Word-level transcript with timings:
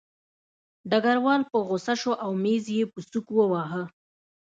ډګروال 0.89 1.41
په 1.51 1.57
غوسه 1.67 1.93
شو 2.01 2.11
او 2.23 2.31
مېز 2.43 2.63
یې 2.75 2.83
په 2.91 2.99
سوک 3.09 3.27
وواهه 3.33 3.83